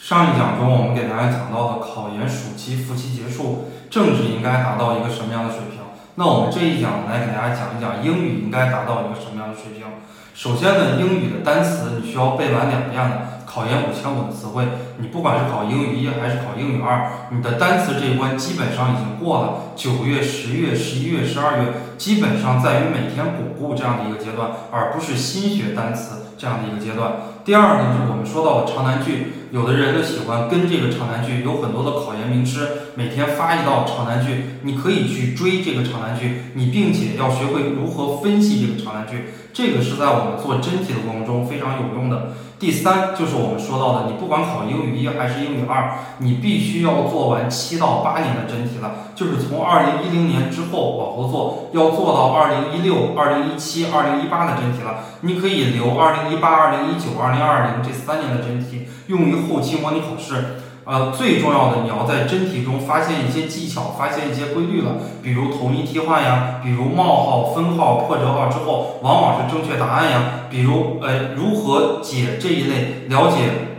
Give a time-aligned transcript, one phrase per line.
[0.00, 5.84] 上一讲中，我们给大家讲到的考研暑期复习结束，政治应该达到一个什么样的水平？
[6.14, 9.86] 那我们这一讲来给大家讲一讲英语应该达到一个什么样的水平。
[10.32, 13.16] 首先呢，英语的单词你需要背完两遍的。
[13.50, 14.64] 考研五千五的词汇，
[14.98, 19.74] 你不管是考英语一还是考英语二，你的单词这一关基本上已经过了。
[19.74, 21.64] 九月、十月、十一月、十二月，
[21.98, 27.12] 基本上在于每天巩固这样的一个阶段，而不是新学单词这样的一个阶段。
[27.44, 42.32] 第二呢，就是我们说到的长难句，有的人呢喜欢跟这个长难句，有很多的考研名师每天发一道长难句，你可以去追这个长难句，你并且要学会如何分析这个长难句，这个是在我们做真题的过程中非常有用的。
[42.60, 55.04] 第三就是我们说到的，你不管考英语一还是英语二，你必须要做完七到八年的真题了，就是从二零一零年之后往后做，要做到二零一六、二零一七、二零一八的真题了。
[55.22, 60.62] 你可以留二零一八、二零一九、二零二零这三年的真题，用于后期模拟考试。
[60.84, 73.36] 呃，最重要的，你要在真题中发现一些技巧，发现一些规律了，比如同一替换呀，比如冒号、分号、破折号之后往往是正确答案呀，比如呃如何解这一类了解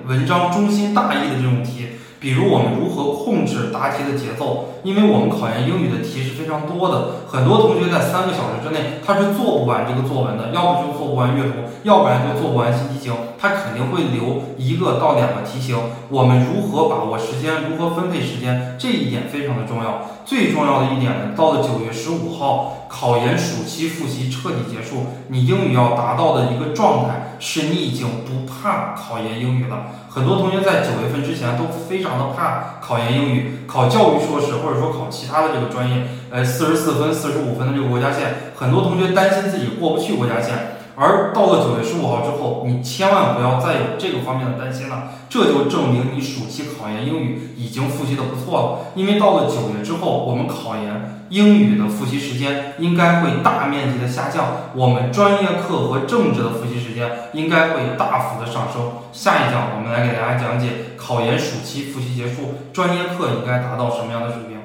[0.08, 1.88] 文章中心大意的这种题。
[2.22, 4.66] 比如我们如何控制答题的节奏？
[4.84, 15.76] 因为我们考研英语的题是非常多的，很多同学在三个小时之内他是做不完这个作文的，要不就做不完阅读，要不然就做不完新题型，他肯定会留一个到两个题型。
[16.10, 17.54] 我们如何把握时间？
[17.68, 18.78] 如何分配时间？
[18.78, 20.06] 这一点非常的重要。
[20.24, 29.88] 最重要的一点呢，到了九月十五号，考研暑期复习彻底结束，你英语要达到的一个状态是你已经不怕考研英语了。
[30.08, 40.78] 很多同学在九月份之前都非常的怕考研英语，考教育硕士或者说考其他的这个专业，呃，四十四分、四十五分的这个国家线，很多同学担心自己过不去国家线。
[40.96, 48.92] 而到了九月十五号之后，你千万不要再有这个方面的担心了，这就证明你暑期考研英语已经复习的不错了。
[48.96, 58.92] 因为到了九月之后，我们考研英语的复习时间应该会大面积的下降，我们专业课和政治的复习时间应该会大幅的上升。
[59.14, 64.58] 下一讲我们来给大家讲解考研暑期复习结束，专业课应该达到什么样的水平。